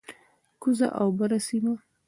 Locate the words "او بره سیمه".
0.99-1.73